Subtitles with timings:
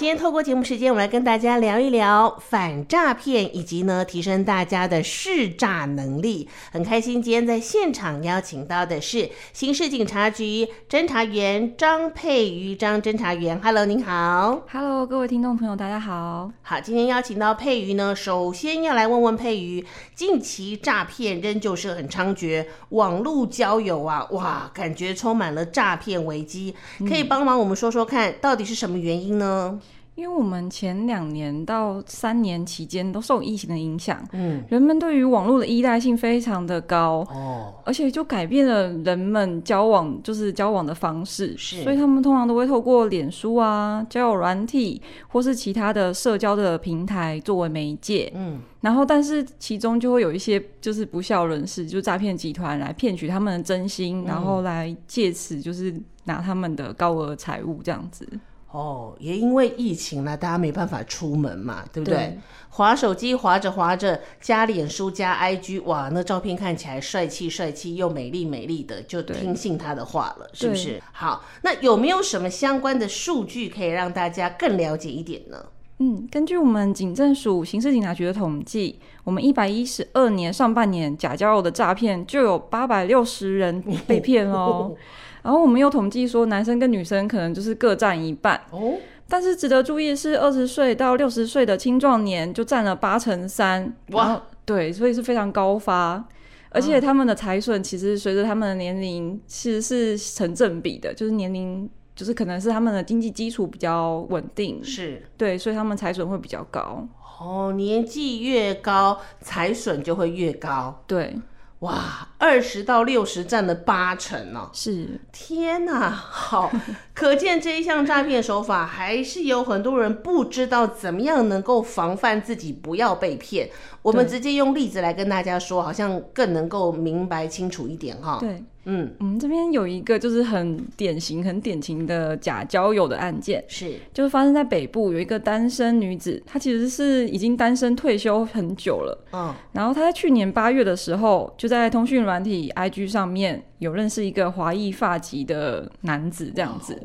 [0.00, 6.48] 今天透过节目时间，我们来跟大家聊一聊反诈骗，以及呢提升大家的识诈能力。
[6.70, 13.60] 很开心，今天在现场邀请到的是刑事警察局侦查员张佩瑜张侦查员。
[13.60, 14.62] Hello，您好。
[14.70, 16.48] Hello，各位听众朋友，大家好。
[16.62, 19.84] 好，今天邀请到佩瑜呢，首先要来问问佩瑜，
[20.14, 26.76] 近期诈骗仍旧是很猖獗，网络交友啊，哇，感觉充满了诈骗危机。
[27.00, 29.80] 可以帮忙我们说说看，到底是什么原因呢？
[30.18, 58.28] 因为我们前两年到三年期间都受疫情的影响，嗯，人们对于网络的依赖性非常的高，哦，而且就改变了人们交往就是交往的方式，是，所以他们通常都会透过脸书啊、交友软体或是其他的社交的平台作为媒介，嗯，然后但是其中就会有一些就是不孝人士，就诈骗集团来骗取他们的真心，嗯，然后来借此就是拿他们的高额财物这样子。
[58.70, 62.16] 哦，也因为疫情呢，大家没办法出门嘛，对不对？
[62.16, 71.02] 对，滑手机滑着滑着，加脸书加 IG，哇，那照片看起来帅气帅气又美丽美丽的，就听信他的话了，是不是？
[71.12, 75.64] 好，那有没有什么相关的数据可以让大家更了解一点呢？
[76.00, 84.94] 嗯，根据我们警政署刑事警察局的统计，我们一百一十二年上半年假交友的诈骗就有八百六十人被骗 哦。
[85.42, 88.94] 然后我们又统计说，男生跟女生可能就是各占一半哦。
[89.28, 93.94] 但是值得注意的是，二十岁到六十岁的青壮年就占了八成三。
[94.12, 96.24] 哇，对，所以是非常高发。
[96.70, 107.06] 而且他们的财损其实随着他们的年龄其实是成正比的，就是年龄就是可能是他们的经济基础比较稳定，是对，所以他们财损会比较高。
[107.40, 111.02] 哦，年纪越高，财损就会越高。
[111.06, 111.36] 对。
[111.80, 114.70] 哇，二十到六十占了八成呢、啊！
[114.74, 116.72] 是，天哪，好，
[117.14, 123.70] 可见这一项诈骗手法还是有很多人不知道怎么样能够防范自己不要被骗。
[124.02, 128.38] 我们直接用例子来跟大家说，好像更能够明白清楚一点哈。
[128.40, 128.64] 对。
[128.90, 133.96] 嗯，我们这边有一个就是很典型、很典型的假交友的案件，是。
[134.14, 146.98] 就是发生在北部，有一个单身女子，她其实是已经单身退休很久了，嗯，然后她在去年八月的时候，就在通讯软体 IG 上面有认识一个华裔发籍的男子，这样子，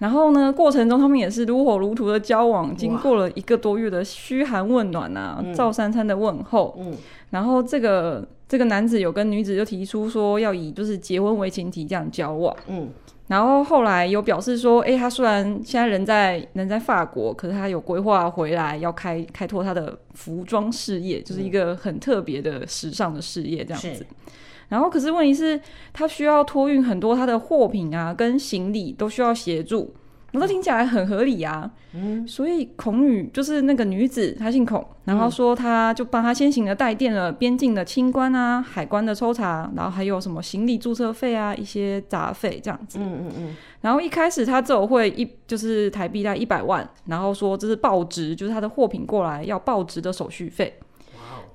[0.00, 6.92] 然后呢，过程中他们也是如火如荼的交往，经过了一个多月的嘘寒问暖啊，照三餐的问候，嗯，
[7.30, 8.28] 然后这个。
[8.50, 12.88] 这个男子有跟女子就提出说要以就是结婚为前提这样交往，嗯，
[13.28, 24.04] 然后后来有表示说，哎，他虽然现在人在人在法国，可是他有规划回来要开开拓他的服装事业，就是一个很特别的时尚的事业这样子。
[24.68, 25.60] 然后可是问题是，
[25.92, 29.94] 他需要托运很多他的货品啊，跟行李都需要协助。
[30.32, 43.56] 我都听起来很合理啊，嗯，所以孔女就是那个女子，她姓孔，然后说她就帮她先行的代垫了边境的清关啊、海关的抽查，然后还有什么行李注册费啊、一些杂费这样子，嗯嗯嗯。
[43.80, 50.72] 然后一开始她只有会一就是台币大概一百万，然后说这是报值，就是她的货品过来要报值的手续费。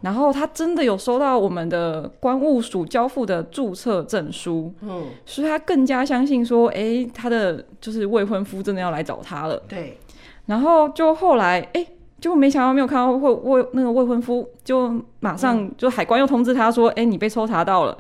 [0.06, 9.60] 然后他真的有收到我们的关务署交付的注册证书，嗯，所以他更加相信说，哎，他的就是未婚夫真的要来找他了。
[9.68, 9.98] 对，
[10.46, 11.84] 然后就后来，哎，
[12.22, 17.98] 就没想到没有看到未未那个未婚夫，就马上就海关又通知他说，哎，你被抽查到了，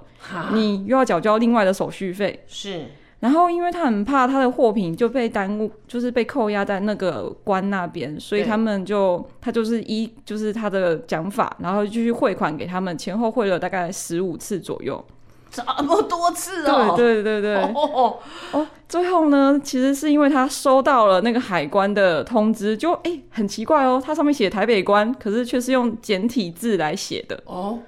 [0.53, 2.43] 你又要缴交另外的手续费。
[2.45, 2.85] 是。
[3.21, 15.03] 然后，因为他很怕他的货品就被耽误，就是被扣押在那个关那边，所以他们就他就是依就是他的讲法，然后继续汇款给他们，前后汇了大概十五次左右，
[15.49, 16.93] 这么多次哦！
[16.95, 18.19] 对对对对，哦，
[18.51, 27.41] 哦，最后呢，其实是因为他收到了那个海关的通知，就哎很奇怪哦，他上面写台北关，可是却是用简体字来写的。
[27.45, 27.79] 哦。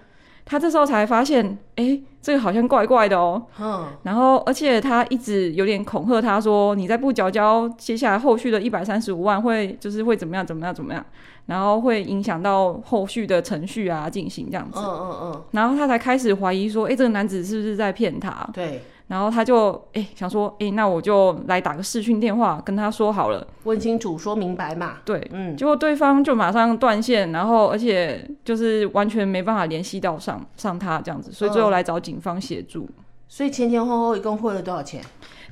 [0.50, 3.44] 他这时候才发现，哎，这个好像怪怪的哦。
[3.60, 3.86] 嗯。
[4.04, 11.06] 然后，而且他一直有点恐吓他说：“你再不缴交，接下来后续的一百三十五万会就是会怎么样怎么样怎么样，
[11.48, 15.44] 然后会影响到后续的程序啊进行这样子。”嗯嗯嗯。
[15.52, 18.82] 然后他才开始怀疑说：“哎，这个男子是不是在骗他？”对。
[19.08, 24.98] 然后他就哎想说哎，那我就来打个视讯电话跟他说好了，问清楚说明白嘛。
[25.06, 32.84] 对，嗯，结果对方就马上断线，然后而且就是完全没办法联系到上上他这样子，所以最后来找警方协助。
[32.98, 35.02] 嗯，所以前前后后一共汇了多少钱？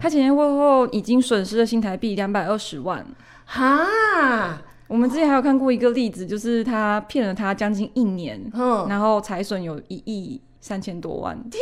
[0.02, 3.06] 他前前后后已经损失了新台币两百二十万。
[3.46, 3.88] 哈，
[4.88, 10.42] 我们之前还有看过一个例子，就是他骗了他将近一年，嗯，然后财损有一亿。
[10.62, 11.38] 三千多万！
[11.52, 11.62] 天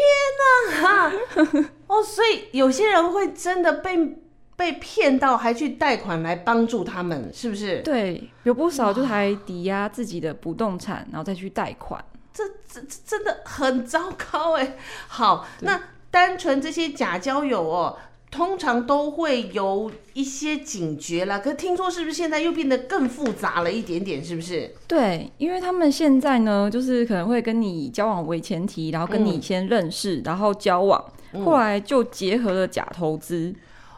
[0.82, 1.12] 哪，哈
[1.94, 4.18] 哦，所以有些人会真的被
[4.56, 7.82] 被骗到，还去贷款来帮助他们，是不是？
[7.82, 12.04] 对，有不少就还抵押自己的不动产，然后再去贷款。
[12.34, 14.76] 这这这真的很糟糕哎。
[15.08, 15.80] 好，那
[16.10, 17.98] 单纯这些假交友哦。
[18.34, 24.26] 通常都会有一些警觉啦，可是听说是不是现在又变得更复杂了一点点？
[24.26, 24.74] 是不是？
[24.88, 31.06] 对，因为他们现在呢，就是可能会跟你交往为前提，然后跟你先认识，嗯、然后交往，
[31.46, 33.54] 后来就结合了假投资。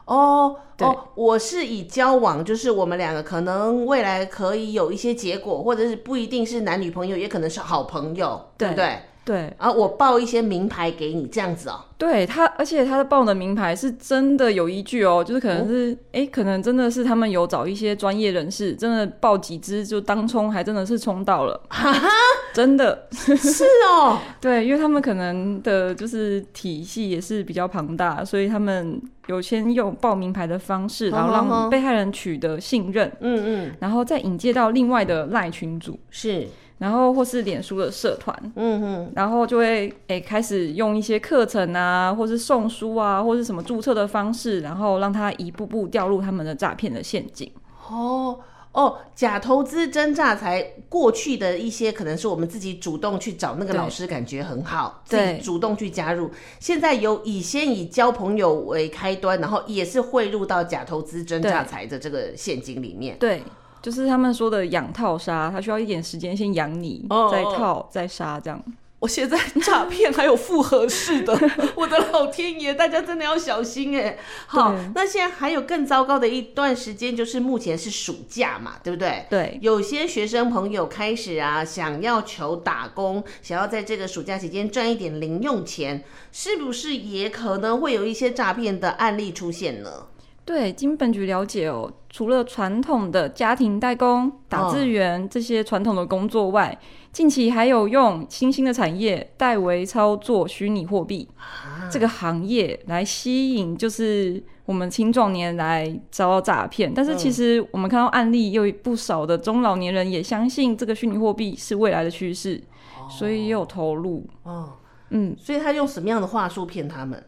[0.08, 9.00] 嗯、哦，对哦，我是以交往，就是我们两个可能未来可以有一些结果，或者是不一定是男女朋友，也可能是好朋友，对不对？
[9.26, 11.82] 对，啊，我报一些名牌给你，这样子哦。
[11.98, 22.08] 对他，而且他的报的名牌是真的有依据哦，就是可能是，哎、哦，可能真的是他们有找一些专业人士，真的报几支就当冲，还真的是冲到了，哈哈，
[22.54, 23.08] 真的。
[23.12, 24.20] 是哦。
[24.40, 36.48] 对，因为他们可能的就是体系也是比较庞大，所以他们有先用报名牌的方式，然后让被害人取得信任，嗯嗯，然后再引介到另外的赖群组，是。
[36.78, 47.50] 然后或是脸书的社团，嗯哼，然后就会诶开始用一些课程啊，或是送书啊，或是什么注册的方式，然后让他一步步掉入他们的诈骗的陷阱。
[47.90, 48.38] 哦
[48.76, 56.30] 哦，假投资真诈财，过去的一些可能是我们自己主动去找那个老师，感觉很好，自己主动去加入。
[56.60, 63.18] 现在有以先以交朋友为开端，然后也是汇入到假投资真诈财的这个陷阱里面。
[63.18, 63.42] 对。
[63.82, 68.60] 就是他们说的养套杀，他需要一点时间先养你，哦、再套再杀这样。
[69.06, 71.40] 我现在诈骗还有复合式的，
[71.76, 74.18] 我的老天爷，大家真的要小心哎。
[74.48, 79.28] 好，那现在还有更糟糕的一段时间，就是目前是暑假嘛，对不对？
[79.30, 90.08] 对，有些学生朋友开始啊，想要求打工，想要在这个暑假期间赚一点零用钱，是不是也可能会有一些诈骗的案例出现呢？
[90.44, 96.86] 对，经本局了解哦，除了传统的家庭代工、打字员这些传统的工作外，哦、
[97.16, 106.94] 近期还有用新兴的产业代为操作虚拟货币、啊、这个行业来吸引，就是我们青壮年来遭到诈骗。
[106.94, 112.62] 但是其实我们看到案例，有不少的中老年人也相信这个虚拟货币是未来的趋势，
[113.00, 114.28] 哦、所以也有投入。
[114.44, 114.74] 哦，
[115.12, 117.24] 嗯，所以他用什么样的话术骗他们？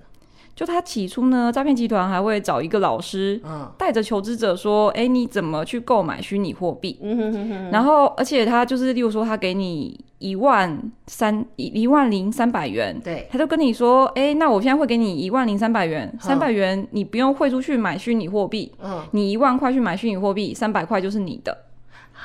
[0.57, 3.39] 就他起初呢，诈骗集团还会找一个老师，
[3.77, 7.69] 带着求职者说：“哎、欸，你怎么去购买虚拟货币？”嗯、哼哼哼。
[7.71, 21.55] 然后，而且他就是，例如说，他给你一万三一一万零三百元，对，他就跟你说：“哎、欸，那我现在会给你一万零三百元，三百元你不用汇出去买虚拟货币，嗯，你一万块去买虚拟货币，三百块就是你的，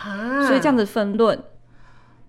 [0.03, 0.47] 啊。
[0.47, 1.39] 所以这样子分论。”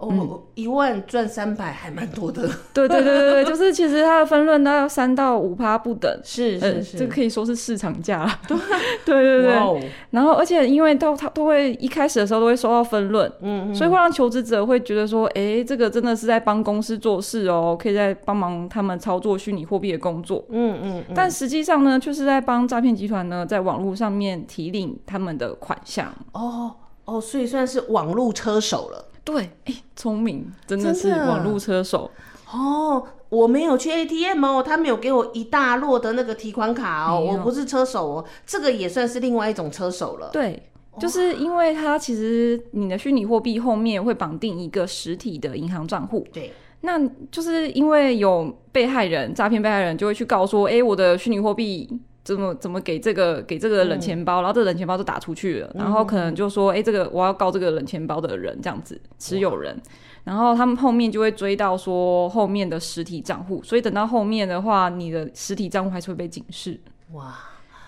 [0.04, 2.42] 哦，嗯、一万赚三百还蛮多的。
[2.74, 8.40] 对对对对对，就是其实它的分润大概三到五趴不等，是是是、呃，这可以说是市场价了。
[8.48, 8.58] 对
[9.06, 9.60] 对对对。
[9.60, 9.80] Wow
[10.12, 20.44] 然后，而且因为都他都会一开始的时候都会收到分润，嗯嗯，所以会让求职者会觉得说，哎、欸，这个真的是在帮公司做事哦，可以在帮忙他们操作虚拟货币的工作。
[20.50, 21.04] 嗯嗯。
[21.08, 26.14] 嗯但实际上呢，就是在帮诈骗集团呢，在网络上面提领他们的款项。
[26.34, 26.72] 哦
[27.06, 29.06] 哦，所以算是网络车手了。
[29.24, 32.12] 对，哎，聪明，真的是网络车手
[32.52, 33.08] 哦。
[33.30, 40.30] 我没有去 ATM 哦，他没有给我一大摞的那个提款卡哦，我不是车手哦，这个也算是另外一种车手了。
[40.32, 40.62] 对，
[41.00, 46.24] 就是因为它其实你的虚拟货币后面会绑定一个实体的银行账户。
[46.32, 47.00] 对，那
[47.32, 51.90] 就是因为有被害人诈骗，被害人就会去告说，哎，我的虚拟货币。
[52.24, 59.78] 怎么怎么给这个给这个冷钱包，嗯、然后这个冷钱包就打出去了，嗯、然后可能就说，哎，这个我要告这个冷钱包的人这样子持有人，
[60.24, 66.80] 然后他们后面就会追到说后面的实体账户，所以等到后面的话，你的实体账户还是会被警示。
[67.12, 67.36] 哇，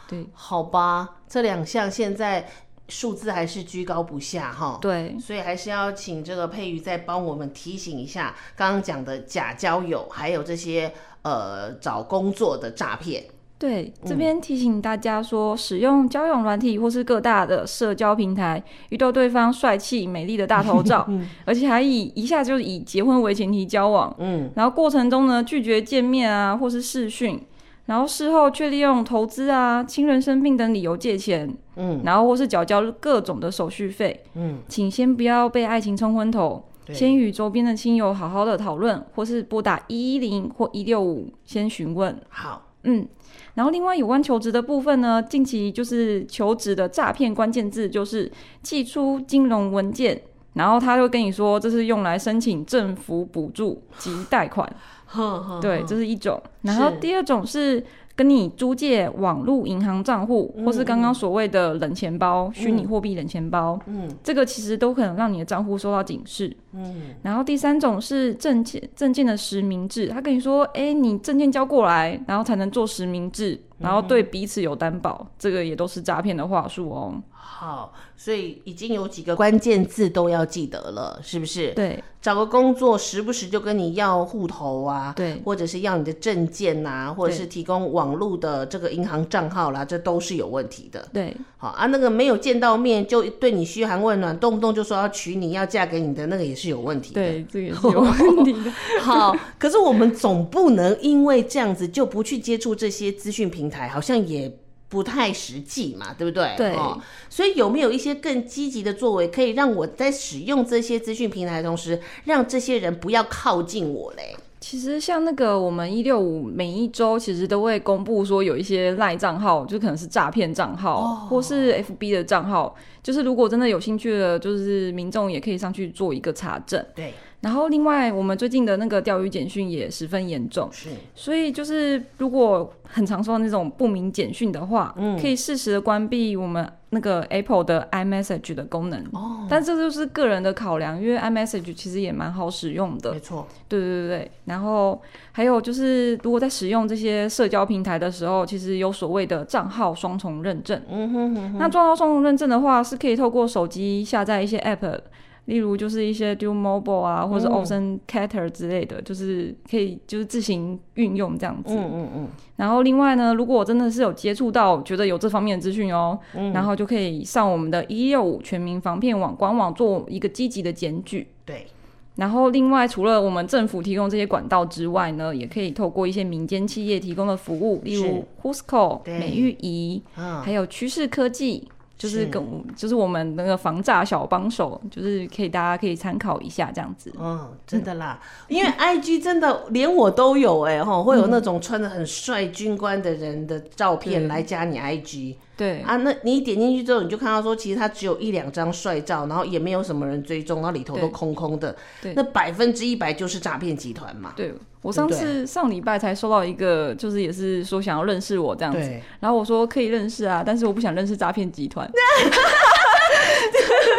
[0.08, 2.46] 对，好吧，这两项现在
[2.90, 4.78] 数字还是居高不下哈。
[4.82, 13.24] 对，所以还是要请这个佩瑜再帮我们提醒一下，刚刚讲的假交友，还有这些呃找工作的诈骗。
[13.58, 27.42] 对，这边提醒大家说，嗯、使用交友软体或是各大的社交平台，遇到对方帅气美丽的大头照，嗯、而且还以一下就以结婚为前提交往，嗯，然后过程中呢拒绝见面啊，或是视讯，
[27.86, 42.20] 然后事后却利用投资啊、亲人生病等理由借钱，嗯，然后或是缴交各种的手续费，嗯，请先不要被爱情冲昏头，先与周边的亲友好好的讨论，或是拨打一一零或一六五先询问。
[42.30, 43.08] 好，嗯。
[43.56, 48.30] 然后，另外有关求职的部分呢，近期就是求职的诈骗关键字就是
[48.62, 50.22] 寄出金融文件，
[50.54, 54.70] 然后他会跟你说这是用来申请政府补助及贷款，
[55.62, 56.42] 对，这是一种。
[56.64, 57.82] 然后第二种是
[58.16, 66.56] 跟你租借网络银行账户，或是刚刚所谓的冷钱包、虚拟货币冷钱包，嗯，这个其实都可能让你的账户受到警示。
[66.74, 77.14] 嗯，然后第三种是证件证件的实名制，他跟你说，哎，你证件交过来，然后才能做实名制，然后对彼此有担保，这个也都是诈骗的话术哦。
[77.32, 81.72] 好，所以已经有几个关键字都要记得了，是不是？
[81.74, 91.08] 对，找个工作时不时就跟你要户头啊，对，或者是要你的证件呐、啊，或者是提供网络的这个银行账号啦，这都是有问题的。
[91.14, 97.22] 对，好啊，那个没有见到面就对你嘘寒问暖，动不动就说要娶你要嫁给你的那个也是有问题的。
[97.22, 98.72] 对，这个也是有问题的。
[99.02, 104.52] 好，可是我们总不能因为这样子就不去接触这些资讯平台，好像也。
[104.88, 106.54] 不太实际嘛，对不对？
[106.56, 114.38] 对、哦，所以有没有一些更积极的作为，可以让我在使用这些资讯平台的同时，让这些人不要靠近我嘞？
[114.62, 126.86] 其实像那个我们一六五每一周其实都会公布说有一些赖账号，就可能是诈骗账号，哦、或是 FB 的账号，就是如果真的有兴趣的，就是民众也可以上去做一个查证。
[126.96, 127.12] 对。
[127.46, 139.00] 然后，另外，我们最近的那个钓鱼简讯也十分严重，是，所以就是如果很常收到那种不明简讯的话，嗯，可以适时的关闭我们那个 Apple 的 iMessage 的功能。
[139.12, 143.48] 哦，但这就是个人的考量，因为 iMessage 其实也蛮好使用的，没错。
[143.70, 144.32] 对对对对。
[144.46, 145.00] 然后
[145.32, 150.82] 还有就是，如果在使用这些社交平台的时候，其实有所谓的账号双重认证。
[150.90, 151.60] 嗯哼哼哼。
[151.60, 155.00] 那账号双重认证的话，是可以透过手机下载一些 App。
[155.46, 161.76] 例如就是一些 Duo Mobile 啊，或者是 OceanCater 之类的，嗯，就是可以就是自行运用这样子。
[161.76, 162.28] 嗯嗯嗯。
[162.56, 171.28] 然后另外呢，如果我真的是有接触到，觉得有这方面的资讯哦，嗯，然后就可以上我们的一六五全民防骗网官网做一个积极的检举。
[171.46, 171.68] 对。
[172.16, 181.68] 然后另外除了我们政府提供这些管道之外呢，也可以透过一些民间企业提供的服务，例如 Whoscall 美玉仪，嗯，还有趋势科技。
[181.98, 182.44] 就是跟
[182.76, 187.12] 就是我们那个防诈小帮手，就是可以大家可以参考一下这样子。
[187.18, 195.38] 嗯，真的啦，因为 I G 真的连我都有哎、欸、哈，会有那种穿的很帅军官的人的照片来加你 I G。
[195.58, 201.74] 对啊，那你一点进去之后，你就看到说，其实他只有一两张帅照，然后也没有什么人追踪，然后里头都空空的。
[202.02, 204.34] 对，那百分之一百就是诈骗集团嘛。
[204.36, 204.54] 对，
[204.86, 208.80] 我上次上礼拜才收到一个，就是也是说想要认识我这样子，
[209.20, 211.90] 然后我说可以认识啊，但是我不想认识诈骗集团。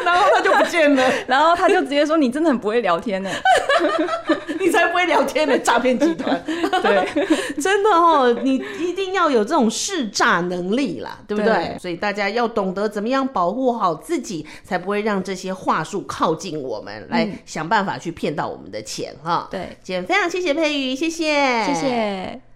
[0.05, 3.29] 然后他就不见了， 然后他就直接说：“你真的很不会聊天呢，
[4.61, 6.43] 你才不会聊天呢，诈骗集团。
[6.83, 7.07] ”对，
[7.61, 11.53] 真的哦，你一定要有这种试诈能力啦，对不对？
[11.53, 19.49] 对，所以大家要懂得怎么样保护好自己，才不会让这些话术靠近我们，来想办法去骗到我们的钱哈。
[19.51, 22.47] 对，今天非常谢谢佩瑜，谢谢，谢谢。